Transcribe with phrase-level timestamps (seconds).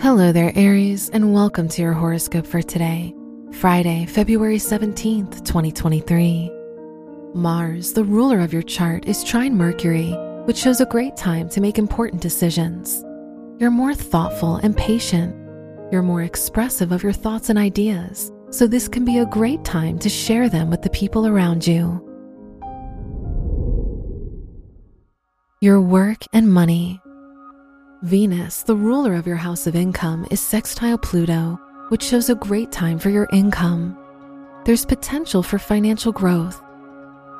[0.00, 3.12] Hello there, Aries, and welcome to your horoscope for today,
[3.50, 6.52] Friday, February 17th, 2023.
[7.34, 10.12] Mars, the ruler of your chart, is trine Mercury,
[10.44, 13.02] which shows a great time to make important decisions.
[13.58, 15.34] You're more thoughtful and patient.
[15.90, 19.98] You're more expressive of your thoughts and ideas, so this can be a great time
[19.98, 22.04] to share them with the people around you.
[25.60, 27.00] Your work and money.
[28.02, 32.70] Venus, the ruler of your house of income, is sextile Pluto, which shows a great
[32.70, 33.98] time for your income.
[34.64, 36.62] There's potential for financial growth.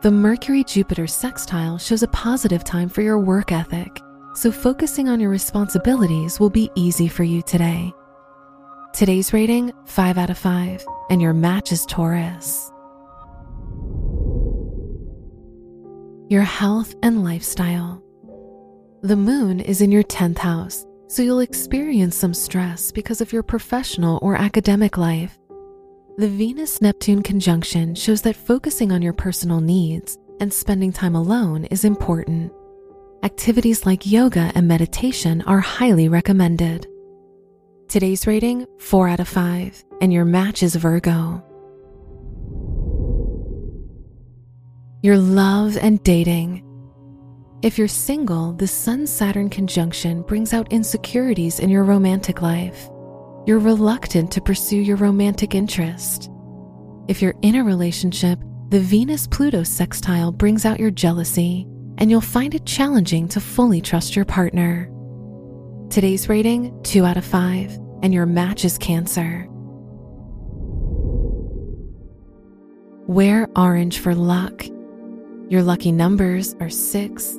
[0.00, 4.00] The Mercury Jupiter sextile shows a positive time for your work ethic,
[4.34, 7.92] so focusing on your responsibilities will be easy for you today.
[8.94, 12.72] Today's rating 5 out of 5, and your match is Taurus.
[16.30, 18.02] Your health and lifestyle.
[19.02, 23.42] The moon is in your 10th house, so you'll experience some stress because of your
[23.42, 25.38] professional or academic life.
[26.16, 31.66] The Venus Neptune conjunction shows that focusing on your personal needs and spending time alone
[31.66, 32.52] is important.
[33.22, 36.86] Activities like yoga and meditation are highly recommended.
[37.88, 41.44] Today's rating 4 out of 5, and your match is Virgo.
[45.02, 46.65] Your love and dating.
[47.62, 52.90] If you're single, the Sun Saturn conjunction brings out insecurities in your romantic life.
[53.46, 56.30] You're reluctant to pursue your romantic interest.
[57.08, 61.66] If you're in a relationship, the Venus Pluto sextile brings out your jealousy,
[61.96, 64.90] and you'll find it challenging to fully trust your partner.
[65.88, 67.70] Today's rating 2 out of 5,
[68.02, 69.46] and your match is Cancer.
[73.08, 74.66] Wear orange for luck.
[75.48, 77.38] Your lucky numbers are 6,